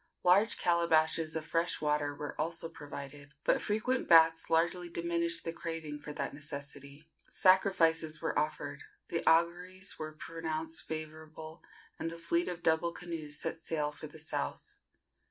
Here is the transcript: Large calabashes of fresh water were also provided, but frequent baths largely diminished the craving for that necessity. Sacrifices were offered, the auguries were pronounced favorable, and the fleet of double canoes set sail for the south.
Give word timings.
Large 0.23 0.57
calabashes 0.57 1.35
of 1.35 1.45
fresh 1.45 1.79
water 1.79 2.15
were 2.15 2.33
also 2.41 2.67
provided, 2.69 3.35
but 3.43 3.61
frequent 3.61 4.07
baths 4.07 4.49
largely 4.49 4.89
diminished 4.89 5.43
the 5.43 5.53
craving 5.53 5.99
for 5.99 6.11
that 6.13 6.33
necessity. 6.33 7.07
Sacrifices 7.27 8.19
were 8.19 8.35
offered, 8.37 8.81
the 9.09 9.23
auguries 9.29 9.99
were 9.99 10.13
pronounced 10.13 10.87
favorable, 10.87 11.61
and 11.99 12.09
the 12.09 12.17
fleet 12.17 12.47
of 12.47 12.63
double 12.63 12.91
canoes 12.93 13.37
set 13.37 13.61
sail 13.61 13.91
for 13.91 14.07
the 14.07 14.17
south. 14.17 14.75